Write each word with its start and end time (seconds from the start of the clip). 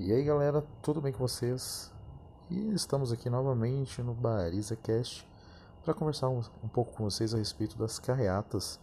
E 0.00 0.12
aí 0.12 0.22
galera, 0.22 0.64
tudo 0.80 1.00
bem 1.00 1.12
com 1.12 1.18
vocês? 1.18 1.92
E 2.48 2.72
estamos 2.72 3.10
aqui 3.10 3.28
novamente 3.28 4.00
no 4.00 4.14
Bariza 4.14 4.76
Cast 4.76 5.28
para 5.84 5.92
conversar 5.92 6.28
um, 6.28 6.40
um, 6.62 6.68
pouco 6.68 6.92
com 6.92 7.02
vocês 7.02 7.34
a 7.34 7.36
respeito 7.36 7.76
das 7.76 7.98
carreatas 7.98 8.78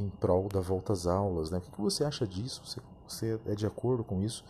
em 0.00 0.08
prol 0.08 0.48
da 0.48 0.58
volta 0.60 0.94
às 0.94 1.06
aulas. 1.06 1.50
Né? 1.50 1.58
O 1.58 1.60
que, 1.60 1.70
que 1.70 1.78
você 1.78 2.04
acha 2.04 2.26
disso? 2.26 2.62
Você, 2.64 2.80
você, 3.06 3.40
é 3.44 3.54
de 3.54 3.66
acordo 3.66 4.02
com 4.02 4.22
isso? 4.22 4.42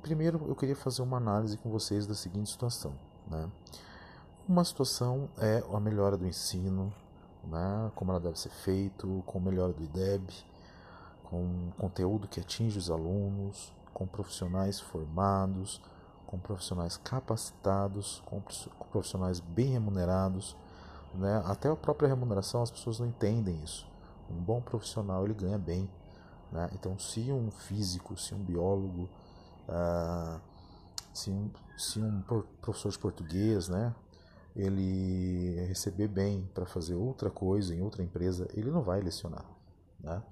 Primeiro 0.00 0.40
eu 0.46 0.54
queria 0.54 0.76
fazer 0.76 1.02
uma 1.02 1.16
análise 1.16 1.58
com 1.58 1.68
vocês 1.68 2.06
da 2.06 2.14
seguinte 2.14 2.48
situação. 2.48 2.94
Né? 3.28 3.50
Uma 4.48 4.62
situação 4.62 5.28
é 5.36 5.64
a 5.72 5.80
melhora 5.80 6.16
do 6.16 6.28
ensino, 6.28 6.94
né? 7.42 7.90
como 7.96 8.12
ela 8.12 8.20
deve 8.20 8.38
ser 8.38 8.50
feito, 8.50 9.20
com 9.26 9.40
melhora 9.40 9.72
do 9.72 9.82
IDEB, 9.82 10.32
com 11.24 11.72
conteúdo 11.76 12.28
que 12.28 12.38
atinge 12.38 12.78
os 12.78 12.88
alunos, 12.88 13.72
com 14.00 14.06
profissionais 14.06 14.80
formados, 14.80 15.78
com 16.26 16.38
profissionais 16.38 16.96
capacitados, 16.96 18.22
com 18.24 18.40
profissionais 18.90 19.40
bem 19.40 19.72
remunerados. 19.72 20.56
Né? 21.12 21.42
Até 21.44 21.68
a 21.68 21.76
própria 21.76 22.08
remuneração 22.08 22.62
as 22.62 22.70
pessoas 22.70 22.98
não 22.98 23.06
entendem 23.06 23.62
isso. 23.62 23.86
Um 24.30 24.40
bom 24.40 24.62
profissional 24.62 25.26
ele 25.26 25.34
ganha 25.34 25.58
bem. 25.58 25.86
Né? 26.50 26.70
Então, 26.72 26.98
se 26.98 27.30
um 27.30 27.50
físico, 27.50 28.16
se 28.16 28.34
um 28.34 28.38
biólogo, 28.38 29.06
uh, 29.68 30.40
se, 31.12 31.30
um, 31.30 31.50
se 31.76 32.00
um 32.00 32.22
professor 32.62 32.90
de 32.90 32.98
português, 32.98 33.68
né, 33.68 33.94
ele 34.56 35.62
receber 35.68 36.08
bem 36.08 36.48
para 36.54 36.64
fazer 36.64 36.94
outra 36.94 37.28
coisa 37.28 37.74
em 37.74 37.82
outra 37.82 38.02
empresa, 38.02 38.48
ele 38.54 38.70
não 38.70 38.80
vai 38.80 39.02
lecionar. 39.02 39.44
Né? 40.00 40.22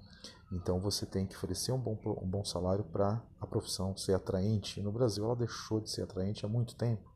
Então 0.50 0.80
você 0.80 1.04
tem 1.04 1.26
que 1.26 1.36
oferecer 1.36 1.72
um 1.72 1.78
bom, 1.78 1.98
um 2.22 2.28
bom 2.28 2.44
salário 2.44 2.84
para 2.84 3.22
a 3.40 3.46
profissão 3.46 3.96
ser 3.96 4.14
atraente. 4.14 4.82
No 4.82 4.90
Brasil 4.90 5.24
ela 5.24 5.36
deixou 5.36 5.80
de 5.80 5.90
ser 5.90 6.02
atraente 6.02 6.44
há 6.44 6.48
muito 6.48 6.74
tempo. 6.74 7.12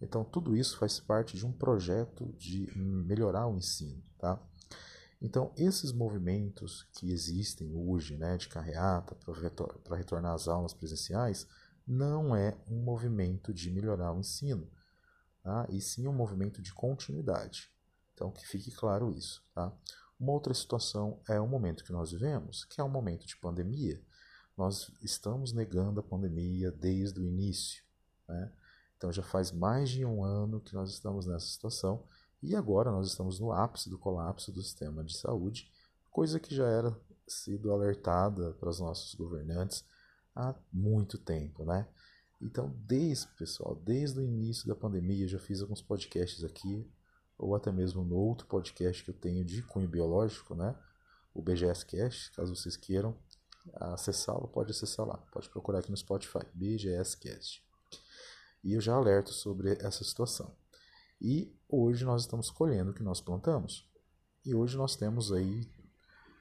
Então 0.00 0.24
tudo 0.24 0.56
isso 0.56 0.78
faz 0.78 0.98
parte 0.98 1.36
de 1.36 1.44
um 1.44 1.52
projeto 1.52 2.32
de 2.38 2.70
melhorar 2.76 3.46
o 3.46 3.56
ensino, 3.56 4.02
tá? 4.18 4.40
Então 5.20 5.52
esses 5.56 5.92
movimentos 5.92 6.88
que 6.92 7.10
existem 7.10 7.74
hoje, 7.74 8.16
né, 8.16 8.36
de 8.36 8.48
carreata 8.48 9.16
para 9.84 9.96
retornar 9.96 10.32
às 10.32 10.48
aulas 10.48 10.72
presenciais, 10.72 11.46
não 11.86 12.34
é 12.36 12.56
um 12.68 12.82
movimento 12.82 13.52
de 13.52 13.70
melhorar 13.70 14.12
o 14.12 14.20
ensino, 14.20 14.70
tá? 15.42 15.66
E 15.68 15.80
sim 15.80 16.06
um 16.06 16.12
movimento 16.12 16.62
de 16.62 16.72
continuidade. 16.72 17.70
Então 18.14 18.30
que 18.30 18.46
fique 18.46 18.70
claro 18.70 19.12
isso, 19.12 19.42
tá? 19.54 19.72
Uma 20.18 20.32
outra 20.32 20.52
situação 20.52 21.20
é 21.28 21.40
o 21.40 21.46
momento 21.46 21.84
que 21.84 21.92
nós 21.92 22.10
vivemos, 22.10 22.64
que 22.64 22.80
é 22.80 22.84
um 22.84 22.88
momento 22.88 23.26
de 23.26 23.36
pandemia. 23.36 24.02
Nós 24.56 24.90
estamos 25.00 25.52
negando 25.52 26.00
a 26.00 26.02
pandemia 26.02 26.72
desde 26.72 27.20
o 27.20 27.24
início. 27.24 27.84
Né? 28.28 28.52
Então 28.96 29.12
já 29.12 29.22
faz 29.22 29.52
mais 29.52 29.88
de 29.88 30.04
um 30.04 30.24
ano 30.24 30.60
que 30.60 30.74
nós 30.74 30.90
estamos 30.90 31.26
nessa 31.26 31.46
situação 31.46 32.04
e 32.42 32.56
agora 32.56 32.90
nós 32.90 33.08
estamos 33.08 33.38
no 33.38 33.52
ápice 33.52 33.88
do 33.88 33.98
colapso 33.98 34.50
do 34.52 34.62
sistema 34.62 35.04
de 35.04 35.16
saúde, 35.16 35.70
coisa 36.10 36.40
que 36.40 36.54
já 36.54 36.66
era 36.66 36.96
sido 37.26 37.72
alertada 37.72 38.52
para 38.54 38.68
os 38.68 38.80
nossos 38.80 39.14
governantes 39.14 39.84
há 40.34 40.54
muito 40.72 41.18
tempo, 41.18 41.64
né? 41.64 41.86
Então, 42.40 42.72
desde, 42.86 43.26
pessoal, 43.36 43.74
desde 43.74 44.20
o 44.20 44.22
início 44.22 44.66
da 44.66 44.74
pandemia, 44.74 45.24
eu 45.24 45.28
já 45.28 45.38
fiz 45.38 45.60
alguns 45.60 45.82
podcasts 45.82 46.44
aqui 46.44 46.88
ou 47.38 47.54
até 47.54 47.70
mesmo 47.70 48.04
no 48.04 48.16
outro 48.16 48.48
podcast 48.48 49.04
que 49.04 49.10
eu 49.10 49.14
tenho 49.14 49.44
de 49.44 49.62
cunho 49.62 49.88
biológico, 49.88 50.54
né? 50.54 50.74
O 51.32 51.40
BGS 51.40 51.86
Cast, 51.86 52.32
caso 52.32 52.56
vocês 52.56 52.76
queiram 52.76 53.16
acessá-lo, 53.74 54.48
pode 54.48 54.72
acessar 54.72 55.06
lá, 55.06 55.18
pode 55.32 55.48
procurar 55.48 55.78
aqui 55.78 55.90
no 55.90 55.96
Spotify, 55.96 56.44
BGS 56.52 57.16
Cast. 57.16 57.64
E 58.64 58.72
eu 58.72 58.80
já 58.80 58.94
alerto 58.94 59.32
sobre 59.32 59.78
essa 59.80 60.02
situação. 60.02 60.56
E 61.20 61.56
hoje 61.68 62.04
nós 62.04 62.22
estamos 62.22 62.50
colhendo 62.50 62.90
o 62.90 62.94
que 62.94 63.04
nós 63.04 63.20
plantamos. 63.20 63.88
E 64.44 64.52
hoje 64.54 64.76
nós 64.76 64.96
temos 64.96 65.32
aí 65.32 65.70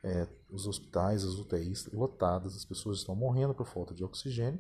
é, 0.04 0.28
os 0.50 0.66
hospitais, 0.66 1.24
as 1.24 1.36
UTIs 1.36 1.86
lotadas, 1.92 2.56
as 2.56 2.66
pessoas 2.66 2.98
estão 3.00 3.16
morrendo 3.16 3.54
por 3.54 3.68
falta 3.68 3.94
de 3.94 4.04
oxigênio 4.04 4.60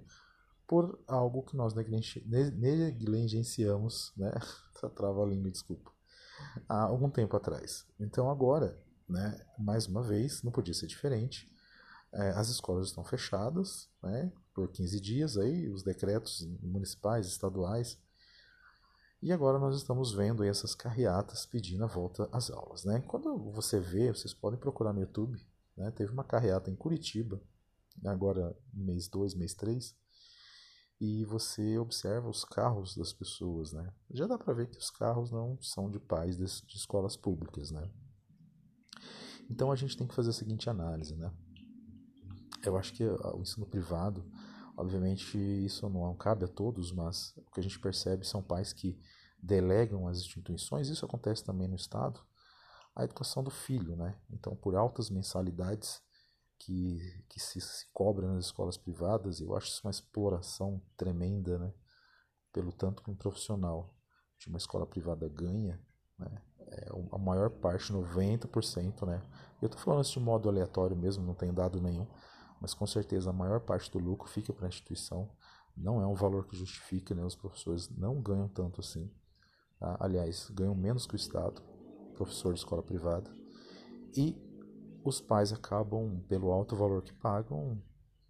por 0.67 1.01
algo 1.07 1.41
que 1.43 1.55
nós 1.55 1.73
negligenciamos, 1.73 4.11
né? 4.17 4.33
Trava 4.95 5.23
a 5.23 5.25
língua, 5.25 5.49
desculpa 5.49 5.96
há 6.67 6.83
algum 6.83 7.09
tempo 7.09 7.35
atrás. 7.35 7.85
Então 7.99 8.29
agora, 8.29 8.77
né, 9.07 9.39
mais 9.57 9.87
uma 9.87 10.01
vez, 10.01 10.43
não 10.43 10.51
podia 10.51 10.73
ser 10.73 10.87
diferente. 10.87 11.51
É, 12.11 12.29
as 12.31 12.49
escolas 12.49 12.87
estão 12.87 13.03
fechadas 13.03 13.89
né, 14.01 14.31
por 14.53 14.69
15 14.69 14.99
dias, 14.99 15.37
aí, 15.37 15.69
os 15.69 15.83
decretos 15.83 16.47
municipais, 16.61 17.27
estaduais. 17.27 17.97
E 19.21 19.31
agora 19.31 19.59
nós 19.59 19.75
estamos 19.75 20.13
vendo 20.13 20.43
essas 20.43 20.75
carreatas 20.75 21.45
pedindo 21.45 21.83
a 21.83 21.87
volta 21.87 22.29
às 22.31 22.49
aulas. 22.49 22.85
Né? 22.85 23.01
Quando 23.07 23.37
você 23.51 23.79
vê, 23.79 24.13
vocês 24.13 24.33
podem 24.33 24.59
procurar 24.59 24.93
no 24.93 25.01
YouTube, 25.01 25.39
né, 25.75 25.91
teve 25.91 26.11
uma 26.11 26.23
carreata 26.23 26.71
em 26.71 26.75
Curitiba, 26.75 27.41
agora 28.05 28.55
mês 28.73 29.07
2, 29.07 29.33
mês 29.35 29.53
3, 29.53 29.95
e 30.99 31.23
você 31.25 31.77
observa 31.77 32.27
os 32.27 32.43
carros 32.43 32.95
das 32.95 33.13
pessoas, 33.13 33.71
né? 33.71 33.93
Já 34.11 34.25
dá 34.25 34.37
para 34.37 34.53
ver 34.53 34.67
que 34.67 34.77
os 34.77 34.89
carros 34.89 35.31
não 35.31 35.57
são 35.61 35.89
de 35.89 35.99
pais 35.99 36.35
de, 36.37 36.45
de 36.45 36.75
escolas 36.75 37.15
públicas, 37.15 37.69
né? 37.71 37.89
Então 39.49 39.71
a 39.71 39.75
gente 39.75 39.95
tem 39.95 40.07
que 40.07 40.15
fazer 40.15 40.31
a 40.31 40.33
seguinte 40.33 40.69
análise, 40.69 41.15
né? 41.15 41.31
Eu 42.63 42.75
acho 42.75 42.93
que 42.93 43.03
o 43.05 43.41
ensino 43.41 43.65
privado, 43.65 44.25
obviamente 44.75 45.37
isso 45.37 45.87
não 45.87 46.15
cabe 46.15 46.45
a 46.45 46.47
todos, 46.47 46.91
mas 46.91 47.33
o 47.37 47.51
que 47.51 47.59
a 47.59 47.63
gente 47.63 47.79
percebe 47.79 48.25
são 48.25 48.41
pais 48.41 48.73
que 48.73 48.99
delegam 49.41 50.07
às 50.07 50.17
instituições, 50.17 50.89
isso 50.89 51.05
acontece 51.05 51.43
também 51.43 51.67
no 51.67 51.75
Estado, 51.75 52.19
a 52.95 53.03
educação 53.03 53.43
do 53.43 53.51
filho, 53.51 53.95
né? 53.95 54.19
Então 54.31 54.55
por 54.55 54.75
altas 54.75 55.11
mensalidades 55.11 56.01
que, 56.59 56.99
que 57.29 57.39
se, 57.39 57.61
se 57.61 57.85
cobra 57.93 58.27
nas 58.27 58.45
escolas 58.45 58.77
privadas, 58.77 59.39
eu 59.39 59.55
acho 59.55 59.67
isso 59.67 59.81
uma 59.83 59.91
exploração 59.91 60.81
tremenda, 60.95 61.57
né? 61.57 61.73
Pelo 62.51 62.71
tanto 62.71 63.03
que 63.03 63.11
um 63.11 63.15
profissional 63.15 63.93
de 64.39 64.47
uma 64.47 64.57
escola 64.57 64.85
privada 64.85 65.27
ganha, 65.29 65.79
né? 66.17 66.41
É 66.69 66.89
a 67.11 67.17
maior 67.17 67.49
parte, 67.49 67.93
90%, 67.93 69.05
né? 69.05 69.21
Eu 69.61 69.67
estou 69.67 69.81
falando 69.81 70.03
isso 70.03 70.19
de 70.19 70.25
modo 70.25 70.49
aleatório 70.49 70.97
mesmo, 70.97 71.25
não 71.25 71.33
tem 71.33 71.53
dado 71.53 71.81
nenhum, 71.81 72.07
mas 72.59 72.73
com 72.73 72.85
certeza 72.85 73.29
a 73.29 73.33
maior 73.33 73.61
parte 73.61 73.89
do 73.91 73.99
lucro 73.99 74.27
fica 74.27 74.51
para 74.51 74.65
a 74.65 74.69
instituição. 74.69 75.31
Não 75.75 76.01
é 76.01 76.07
um 76.07 76.15
valor 76.15 76.45
que 76.47 76.57
justifique, 76.57 77.13
né? 77.13 77.23
Os 77.23 77.35
professores 77.35 77.87
não 77.89 78.21
ganham 78.21 78.49
tanto 78.49 78.81
assim. 78.81 79.13
Tá? 79.79 79.95
Aliás, 79.99 80.49
ganham 80.49 80.75
menos 80.75 81.05
que 81.05 81.13
o 81.13 81.15
Estado, 81.15 81.61
professor 82.15 82.53
de 82.53 82.59
escola 82.59 82.81
privada. 82.81 83.31
E 84.15 84.35
os 85.03 85.21
pais 85.21 85.53
acabam, 85.53 86.21
pelo 86.27 86.51
alto 86.51 86.75
valor 86.75 87.01
que 87.01 87.13
pagam, 87.13 87.81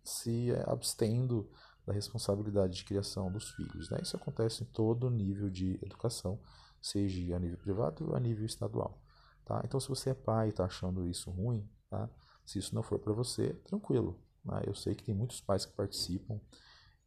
se 0.03 0.49
abstendo 0.65 1.49
da 1.85 1.93
responsabilidade 1.93 2.75
de 2.75 2.85
criação 2.85 3.31
dos 3.31 3.49
filhos. 3.51 3.89
Né? 3.89 3.99
Isso 4.01 4.15
acontece 4.15 4.63
em 4.63 4.67
todo 4.67 5.09
nível 5.09 5.49
de 5.49 5.79
educação, 5.81 6.39
seja 6.81 7.35
a 7.35 7.39
nível 7.39 7.57
privado 7.57 8.09
ou 8.09 8.15
a 8.15 8.19
nível 8.19 8.45
estadual. 8.45 9.01
Tá? 9.45 9.61
Então, 9.63 9.79
se 9.79 9.87
você 9.87 10.09
é 10.09 10.13
pai 10.13 10.47
e 10.47 10.49
está 10.49 10.65
achando 10.65 11.07
isso 11.07 11.31
ruim, 11.31 11.67
tá? 11.89 12.09
se 12.45 12.59
isso 12.59 12.75
não 12.75 12.83
for 12.83 12.99
para 12.99 13.13
você, 13.13 13.53
tranquilo. 13.65 14.19
Né? 14.43 14.63
Eu 14.65 14.75
sei 14.75 14.95
que 14.95 15.03
tem 15.03 15.15
muitos 15.15 15.39
pais 15.39 15.65
que 15.65 15.73
participam 15.73 16.39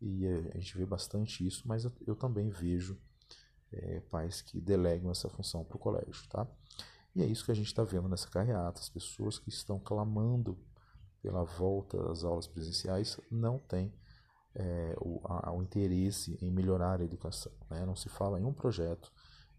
e 0.01 0.27
a 0.55 0.59
gente 0.59 0.77
vê 0.79 0.87
bastante 0.87 1.47
isso, 1.47 1.69
mas 1.69 1.85
eu, 2.07 2.17
também 2.17 2.49
vejo 2.49 2.99
é, 3.71 4.01
pais 4.01 4.41
que 4.41 4.59
delegam 4.59 5.11
essa 5.11 5.29
função 5.29 5.63
para 5.63 5.77
o 5.77 5.81
colégio. 5.81 6.27
Tá? 6.31 6.47
E 7.15 7.23
é 7.23 7.27
isso 7.27 7.45
que 7.45 7.51
a 7.51 7.55
gente 7.55 7.67
está 7.67 7.83
vendo 7.83 8.09
nessa 8.09 8.29
carreata. 8.29 8.81
As 8.81 8.89
pessoas 8.89 9.39
que 9.39 9.49
estão 9.49 9.79
clamando 9.79 10.59
pela 11.23 11.45
volta 11.45 12.11
às 12.11 12.25
aulas 12.25 12.47
presenciais 12.47 13.21
não 13.31 13.59
têm 13.59 13.93
é, 14.55 14.97
o, 15.01 15.21
a, 15.25 15.53
o, 15.53 15.63
interesse 15.63 16.39
em 16.41 16.51
melhorar 16.51 17.01
a 17.01 17.05
educação. 17.05 17.53
Né? 17.69 17.85
Não 17.85 17.95
se 17.95 18.09
fala 18.09 18.41
em 18.41 18.45
um 18.45 18.53
projeto 18.53 19.13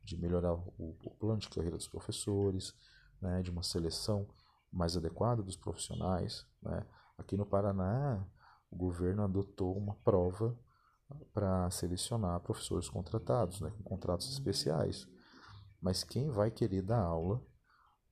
de 0.04 0.18
melhorar 0.18 0.54
o, 0.54 0.98
o 1.04 1.12
plano 1.20 1.40
de 1.40 1.50
carreira 1.50 1.78
dos 1.78 1.88
professores, 1.88 2.74
né? 3.22 3.42
de 3.42 3.52
uma 3.52 3.64
seleção 3.64 4.28
mais 4.72 4.98
adequada 4.98 5.44
dos 5.44 5.56
profissionais. 5.56 6.46
Né? 6.62 6.86
Aqui 7.18 7.38
no 7.38 7.46
Paraná, 7.46 8.26
o 8.70 8.76
governo 8.76 9.24
adotou 9.24 9.78
uma 9.78 9.96
prova 9.96 10.58
para 11.34 11.70
selecionar 11.70 12.40
professores 12.40 12.90
contratados, 12.90 13.60
né? 13.62 13.70
com 13.78 13.84
contratos 13.84 14.32
especiais. 14.32 15.08
Mas 15.82 16.04
quem 16.04 16.30
vai 16.30 16.52
querer 16.52 16.82
dar 16.84 17.02
aula, 17.02 17.44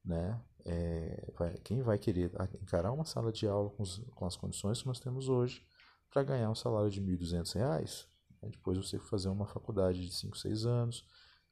né? 0.04 0.42
É, 0.66 1.31
vai, 1.38 1.57
quem 1.60 1.81
vai 1.81 1.98
querer 1.98 2.31
encarar 2.62 2.92
uma 2.92 3.06
sala 3.06 3.31
de 3.31 3.48
aula 3.48 3.69
com, 3.69 3.83
os, 3.83 4.00
com 4.16 4.25
as 4.25 4.36
condições 4.36 4.81
que 4.81 4.88
nós 4.88 5.00
temos 5.00 5.30
hoje 5.30 5.66
para 6.12 6.24
ganhar 6.24 6.50
um 6.50 6.56
salário 6.56 6.89
de 6.89 7.00
R$ 7.00 7.18
1.200? 7.18 8.07
Né? 8.42 8.50
Depois 8.50 8.77
você 8.77 9.00
fazer 9.00 9.30
uma 9.30 9.45
faculdade 9.48 10.06
de 10.06 10.13
5, 10.13 10.38
6 10.38 10.66
anos, 10.66 11.06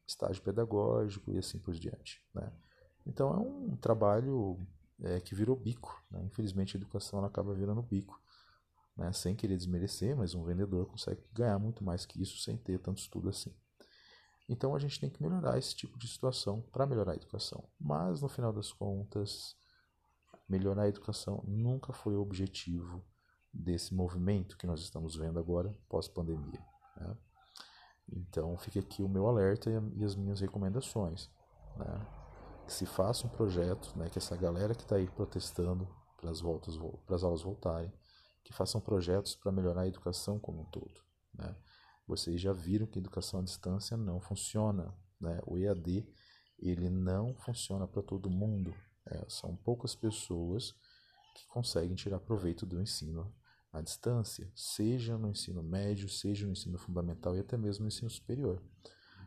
estágio 0.06 0.42
pedagógico 0.42 1.32
e 1.32 1.38
assim 1.38 1.58
por 1.58 1.74
diante. 1.74 2.22
Né? 2.34 2.52
Então 3.06 3.32
é 3.32 3.38
um 3.38 3.76
trabalho 3.76 4.58
é, 5.02 5.20
que 5.20 5.34
virou 5.34 5.56
bico. 5.56 6.02
Né? 6.10 6.22
Infelizmente 6.24 6.76
a 6.76 6.80
educação 6.80 7.24
acaba 7.24 7.54
virando 7.54 7.82
bico. 7.82 8.20
né, 8.96 9.12
sem 9.12 9.34
querer 9.36 9.56
desmerecer, 9.56 10.16
mas 10.16 10.34
um 10.34 10.44
vendedor 10.44 10.86
consegue 10.86 11.22
ganhar 11.32 11.58
muito 11.58 11.84
mais 11.84 12.04
que 12.04 12.20
isso 12.20 12.38
sem 12.38 12.56
ter 12.56 12.78
tanto 12.80 12.98
estudo 12.98 13.28
assim. 13.28 13.54
Então 14.48 14.74
a 14.74 14.78
gente 14.78 14.98
tem 14.98 15.10
que 15.10 15.22
melhorar 15.22 15.58
esse 15.58 15.74
tipo 15.74 15.98
de 15.98 16.08
situação 16.08 16.62
para 16.72 16.86
melhorar 16.86 17.12
a 17.12 17.16
educação. 17.16 17.62
Mas 17.78 18.22
no 18.22 18.28
final 18.28 18.52
das 18.52 18.72
contas, 18.72 19.54
melhorar 20.48 20.84
a 20.84 20.88
educação 20.88 21.44
nunca 21.46 21.92
foi 21.92 22.16
o 22.16 22.22
objetivo 22.22 23.04
desse 23.52 23.94
movimento 23.94 24.56
que 24.56 24.66
nós 24.66 24.80
estamos 24.80 25.16
vendo 25.16 25.38
agora 25.38 25.76
pós-pandemia. 25.88 26.64
Né? 26.96 27.16
Então 28.10 28.56
fica 28.56 28.80
aqui 28.80 29.02
o 29.02 29.08
meu 29.08 29.26
alerta 29.26 29.70
e 29.94 30.04
as 30.04 30.16
minhas 30.16 30.40
recomendações. 30.40 31.30
Né? 31.76 32.06
Que 32.66 32.72
se 32.72 32.86
faça 32.86 33.26
um 33.26 33.30
projeto, 33.30 33.96
né, 33.98 34.08
que 34.10 34.18
essa 34.18 34.36
galera 34.36 34.74
que 34.74 34.82
está 34.82 34.96
aí 34.96 35.08
protestando 35.08 35.88
para 36.18 36.30
as 36.30 36.40
voltas, 36.40 36.76
para 37.06 37.16
as 37.16 37.22
aulas 37.22 37.42
voltarem, 37.42 37.92
que 38.44 38.52
façam 38.52 38.80
projetos 38.80 39.34
para 39.34 39.52
melhorar 39.52 39.82
a 39.82 39.88
educação 39.88 40.38
como 40.38 40.62
um 40.62 40.64
todo. 40.64 41.00
Né? 41.34 41.54
Vocês 42.08 42.40
já 42.40 42.54
viram 42.54 42.86
que 42.86 42.98
educação 42.98 43.40
à 43.40 43.42
distância 43.42 43.94
não 43.94 44.18
funciona. 44.18 44.94
Né? 45.20 45.38
O 45.46 45.58
EAD 45.58 46.08
ele 46.58 46.88
não 46.88 47.34
funciona 47.34 47.86
para 47.86 48.02
todo 48.02 48.30
mundo. 48.30 48.74
É, 49.04 49.26
são 49.28 49.54
poucas 49.54 49.94
pessoas 49.94 50.74
que 51.34 51.46
conseguem 51.48 51.94
tirar 51.94 52.18
proveito 52.18 52.64
do 52.64 52.80
ensino 52.80 53.30
à 53.70 53.82
distância, 53.82 54.50
seja 54.54 55.18
no 55.18 55.28
ensino 55.28 55.62
médio, 55.62 56.08
seja 56.08 56.46
no 56.46 56.52
ensino 56.52 56.78
fundamental 56.78 57.36
e 57.36 57.40
até 57.40 57.58
mesmo 57.58 57.82
no 57.82 57.88
ensino 57.88 58.08
superior. 58.08 58.62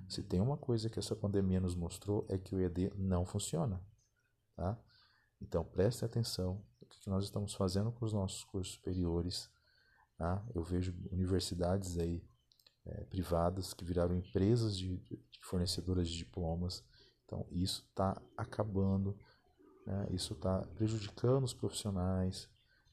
Se 0.10 0.24
tem 0.24 0.42
uma 0.42 0.58
coisa 0.58 0.90
que 0.90 0.98
essa 0.98 1.16
pandemia 1.16 1.62
nos 1.62 1.76
mostrou 1.76 2.26
é 2.30 2.38
que 2.38 2.56
o 2.56 2.60
EAD 2.60 2.94
não 2.98 3.24
funciona. 3.26 3.80
Tá? 4.56 4.76
Então 5.40 5.64
preste 5.64 6.04
atenção 6.04 6.66
no 6.82 6.88
que 6.88 7.08
nós 7.08 7.26
estamos 7.26 7.54
fazendo 7.54 7.92
com 7.92 8.04
os 8.04 8.12
nossos 8.12 8.44
cursos 8.44 8.74
superiores. 8.74 9.52
Tá? 10.18 10.44
Eu 10.56 10.64
vejo 10.64 10.96
universidades 11.12 12.00
aí 12.00 12.24
é, 12.86 13.04
privadas 13.06 13.74
que 13.74 13.86
viraram 13.86 14.16
empresas 14.16 14.78
de, 14.78 14.98
de 14.98 15.40
fornecedoras 15.44 16.10
de 16.10 16.18
diplomas. 16.18 16.84
Então 17.26 17.48
isso 17.52 17.86
está 17.90 18.22
acabando, 18.36 19.18
né? 19.86 20.08
isso 20.12 20.34
está 20.34 20.62
prejudicando 20.76 21.44
os 21.44 21.54
profissionais, 21.54 22.50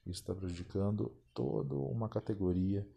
isso 0.06 0.20
está 0.20 0.34
prejudicando 0.34 1.10
toda 1.34 1.74
uma 1.74 2.08
categoria 2.08 2.88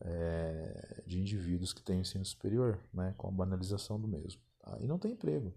é, 0.00 1.02
de 1.06 1.20
indivíduos 1.20 1.72
que 1.72 1.82
têm 1.82 2.00
ensino 2.00 2.24
superior, 2.24 2.78
né? 2.92 3.14
com 3.16 3.28
a 3.28 3.32
banalização 3.32 4.00
do 4.00 4.08
mesmo. 4.08 4.40
Tá? 4.60 4.76
E 4.80 4.86
não 4.86 4.98
tem 4.98 5.12
emprego. 5.12 5.54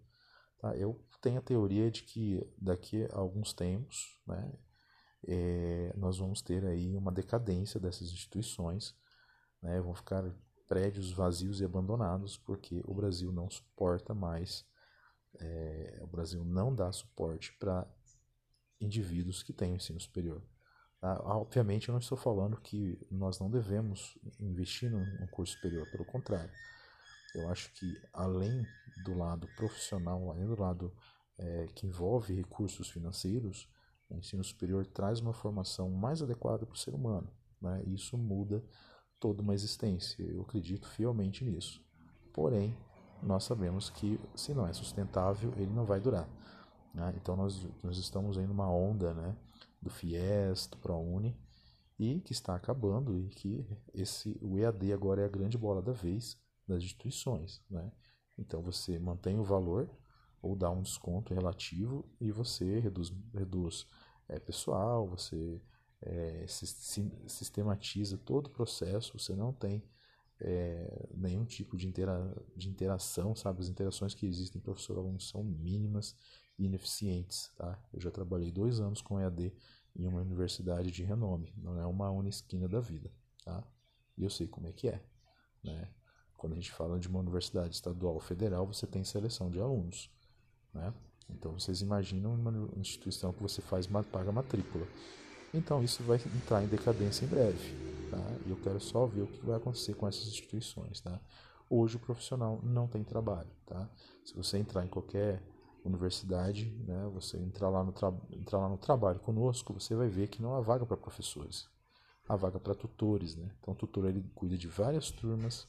Tá? 0.59 0.75
Eu 0.75 0.99
tenho 1.21 1.39
a 1.39 1.43
teoria 1.43 1.91
de 1.91 2.03
que 2.03 2.41
daqui 2.57 3.05
a 3.05 3.17
alguns 3.17 3.53
tempos 3.53 4.19
né, 4.25 4.53
é, 5.27 5.93
nós 5.95 6.17
vamos 6.17 6.41
ter 6.41 6.65
aí 6.65 6.95
uma 6.95 7.11
decadência 7.11 7.79
dessas 7.79 8.11
instituições, 8.11 8.95
né, 9.61 9.79
vão 9.81 9.93
ficar 9.93 10.23
prédios 10.67 11.11
vazios 11.11 11.61
e 11.61 11.65
abandonados 11.65 12.37
porque 12.37 12.83
o 12.85 12.93
Brasil 12.93 13.31
não 13.31 13.49
suporta 13.49 14.13
mais, 14.13 14.65
é, 15.39 15.99
o 16.01 16.07
Brasil 16.07 16.43
não 16.43 16.73
dá 16.73 16.91
suporte 16.91 17.53
para 17.53 17.87
indivíduos 18.79 19.41
que 19.41 19.53
têm 19.53 19.75
ensino 19.75 19.99
superior. 19.99 20.41
Tá? 20.99 21.19
Obviamente 21.23 21.89
eu 21.89 21.93
não 21.93 21.99
estou 21.99 22.17
falando 22.17 22.59
que 22.59 22.99
nós 23.09 23.39
não 23.39 23.49
devemos 23.49 24.17
investir 24.39 24.89
num 24.91 25.27
curso 25.27 25.53
superior, 25.53 25.89
pelo 25.91 26.05
contrário. 26.05 26.51
Eu 27.35 27.49
acho 27.49 27.71
que 27.73 28.01
além 28.13 28.65
do 29.03 29.15
lado 29.15 29.47
profissional, 29.55 30.29
além 30.29 30.47
do 30.47 30.59
lado 30.59 30.91
é, 31.37 31.67
que 31.75 31.85
envolve 31.85 32.33
recursos 32.33 32.89
financeiros, 32.89 33.69
o 34.09 34.15
ensino 34.15 34.43
superior 34.43 34.85
traz 34.87 35.19
uma 35.19 35.33
formação 35.33 35.89
mais 35.89 36.21
adequada 36.21 36.65
para 36.65 36.73
o 36.73 36.77
ser 36.77 36.93
humano. 36.93 37.31
Né? 37.61 37.83
Isso 37.87 38.17
muda 38.17 38.63
toda 39.19 39.41
uma 39.41 39.53
existência. 39.53 40.23
Eu 40.23 40.41
acredito 40.41 40.87
fielmente 40.87 41.43
nisso. 41.43 41.83
Porém, 42.33 42.77
nós 43.21 43.43
sabemos 43.43 43.89
que 43.89 44.19
se 44.35 44.53
não 44.53 44.67
é 44.67 44.73
sustentável, 44.73 45.53
ele 45.57 45.73
não 45.73 45.85
vai 45.85 45.99
durar. 45.99 46.27
Né? 46.93 47.13
Então 47.17 47.35
nós, 47.35 47.67
nós 47.83 47.97
estamos 47.97 48.37
aí 48.37 48.47
numa 48.47 48.69
onda 48.69 49.13
né, 49.13 49.35
do 49.81 49.89
FIES, 49.89 50.67
do 50.67 50.77
ProUni, 50.77 51.37
e 51.99 52.21
que 52.21 52.31
está 52.31 52.55
acabando 52.55 53.17
e 53.17 53.29
que 53.29 53.67
esse, 53.93 54.37
o 54.41 54.57
EAD 54.57 54.93
agora 54.93 55.21
é 55.21 55.25
a 55.25 55.29
grande 55.29 55.57
bola 55.57 55.81
da 55.81 55.91
vez 55.91 56.37
das 56.67 56.83
instituições. 56.83 57.63
Né? 57.69 57.91
Então 58.37 58.61
você 58.61 58.99
mantém 58.99 59.39
o 59.39 59.43
valor 59.43 59.89
ou 60.41 60.55
dá 60.55 60.69
um 60.69 60.81
desconto 60.81 61.33
relativo 61.33 62.05
e 62.21 62.31
você 62.31 62.79
reduz, 62.79 63.11
reduz 63.33 63.87
é, 64.27 64.39
pessoal, 64.39 65.07
você 65.07 65.59
é, 66.01 66.45
sistematiza 66.47 68.17
todo 68.17 68.47
o 68.47 68.51
processo, 68.51 69.17
você 69.17 69.35
não 69.35 69.51
tem 69.51 69.83
é, 70.39 71.09
nenhum 71.15 71.45
tipo 71.45 71.75
de, 71.77 71.87
intera 71.87 72.35
de 72.55 72.69
interação, 72.69 73.35
sabe? 73.35 73.61
As 73.61 73.69
interações 73.69 74.13
que 74.13 74.25
existem 74.25 74.61
professor-aluno 74.61 75.19
são 75.19 75.43
mínimas 75.43 76.15
e 76.57 76.65
ineficientes, 76.65 77.51
tá? 77.57 77.79
Eu 77.93 77.99
já 77.99 78.11
trabalhei 78.11 78.51
dois 78.51 78.79
anos 78.79 79.01
com 79.01 79.19
EAD 79.19 79.53
em 79.95 80.07
uma 80.07 80.21
universidade 80.21 80.91
de 80.91 81.03
renome, 81.03 81.51
não 81.57 81.79
é 81.79 81.85
uma 81.85 82.09
unisquina 82.11 82.67
da 82.67 82.79
vida, 82.79 83.11
tá? 83.43 83.63
E 84.15 84.23
eu 84.23 84.29
sei 84.29 84.47
como 84.47 84.67
é 84.67 84.71
que 84.71 84.87
é, 84.87 85.03
né? 85.63 85.89
Quando 86.37 86.53
a 86.53 86.55
gente 86.55 86.71
fala 86.71 86.99
de 86.99 87.07
uma 87.07 87.19
universidade 87.19 87.73
estadual 87.73 88.13
ou 88.13 88.19
federal, 88.19 88.67
você 88.67 88.85
tem 88.85 89.03
seleção 89.03 89.49
de 89.49 89.59
alunos, 89.59 90.11
né? 90.71 90.93
Então 91.29 91.51
vocês 91.53 91.81
imaginam 91.81 92.35
uma 92.35 92.71
instituição 92.77 93.33
que 93.33 93.41
você 93.41 93.61
faz 93.61 93.87
paga 93.87 94.31
matrícula. 94.31 94.87
Então 95.53 95.83
isso 95.83 96.03
vai 96.03 96.17
entrar 96.17 96.63
em 96.63 96.67
decadência 96.67 97.25
em 97.25 97.27
breve, 97.27 98.09
tá? 98.09 98.17
E 98.45 98.49
eu 98.49 98.57
quero 98.57 98.79
só 98.79 99.05
ver 99.05 99.21
o 99.21 99.27
que 99.27 99.45
vai 99.45 99.57
acontecer 99.57 99.93
com 99.93 100.07
essas 100.07 100.27
instituições, 100.27 100.99
tá? 100.99 101.19
Hoje 101.69 101.97
o 101.97 101.99
profissional 101.99 102.59
não 102.63 102.87
tem 102.87 103.03
trabalho, 103.03 103.49
tá? 103.65 103.89
Se 104.25 104.35
você 104.35 104.57
entrar 104.57 104.85
em 104.85 104.89
qualquer 104.89 105.41
universidade, 105.83 106.69
né, 106.85 107.09
você 107.13 107.37
entrar 107.37 107.69
lá 107.69 107.83
no, 107.83 107.93
entrar 108.31 108.59
lá 108.59 108.69
no 108.69 108.77
trabalho 108.77 109.19
conosco, 109.19 109.73
você 109.73 109.95
vai 109.95 110.09
ver 110.09 110.27
que 110.27 110.41
não 110.41 110.53
há 110.53 110.61
vaga 110.61 110.85
para 110.85 110.97
professores, 110.97 111.65
há 112.27 112.35
vaga 112.35 112.59
para 112.59 112.75
tutores, 112.75 113.35
né? 113.35 113.49
Então 113.59 113.73
o 113.73 113.77
tutor 113.77 114.05
ele 114.05 114.23
cuida 114.35 114.57
de 114.57 114.67
várias 114.67 115.11
turmas 115.11 115.67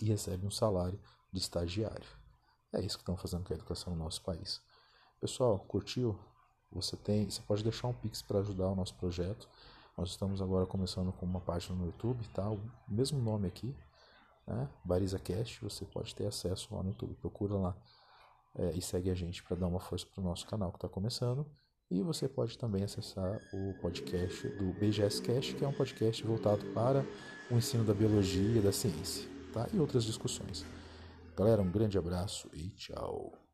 e 0.00 0.04
recebe 0.04 0.46
um 0.46 0.50
salário 0.50 1.00
de 1.32 1.38
estagiário. 1.38 2.08
É 2.72 2.80
isso 2.80 2.96
que 2.96 3.02
estão 3.02 3.16
fazendo 3.16 3.44
com 3.44 3.52
a 3.52 3.56
educação 3.56 3.94
no 3.94 4.04
nosso 4.04 4.22
país. 4.22 4.60
Pessoal, 5.20 5.58
curtiu? 5.58 6.18
Você 6.72 6.96
tem, 6.96 7.28
você 7.28 7.42
pode 7.42 7.62
deixar 7.62 7.88
um 7.88 7.92
pix 7.92 8.22
para 8.22 8.38
ajudar 8.38 8.68
o 8.68 8.74
nosso 8.74 8.94
projeto. 8.94 9.48
Nós 9.96 10.10
estamos 10.10 10.40
agora 10.40 10.66
começando 10.66 11.12
com 11.12 11.26
uma 11.26 11.40
página 11.40 11.76
no 11.76 11.86
YouTube, 11.86 12.26
tá? 12.28 12.48
O 12.48 12.60
mesmo 12.88 13.20
nome 13.20 13.48
aqui, 13.48 13.74
né? 14.46 14.68
Bariza 14.84 15.18
Cast. 15.18 15.62
Você 15.62 15.84
pode 15.84 16.14
ter 16.14 16.26
acesso 16.26 16.74
lá 16.74 16.82
no 16.82 16.90
YouTube. 16.90 17.14
Procura 17.16 17.54
lá 17.54 17.76
é, 18.54 18.72
e 18.72 18.80
segue 18.80 19.10
a 19.10 19.14
gente 19.14 19.42
para 19.42 19.56
dar 19.56 19.66
uma 19.66 19.80
força 19.80 20.06
para 20.06 20.20
o 20.20 20.24
nosso 20.24 20.46
canal 20.46 20.70
que 20.70 20.76
está 20.76 20.88
começando. 20.88 21.46
E 21.90 22.02
você 22.02 22.28
pode 22.28 22.56
também 22.56 22.84
acessar 22.84 23.40
o 23.52 23.74
podcast 23.80 24.48
do 24.50 24.72
BGS 24.74 25.20
Cast, 25.22 25.56
que 25.56 25.64
é 25.64 25.68
um 25.68 25.72
podcast 25.72 26.22
voltado 26.24 26.64
para 26.66 27.04
o 27.50 27.56
ensino 27.56 27.82
da 27.82 27.92
biologia 27.92 28.58
e 28.58 28.62
da 28.62 28.70
ciência, 28.70 29.28
tá? 29.52 29.66
E 29.72 29.80
outras 29.80 30.04
discussões. 30.04 30.64
Galera, 31.36 31.60
um 31.60 31.70
grande 31.70 31.98
abraço 31.98 32.48
e 32.52 32.68
tchau. 32.70 33.49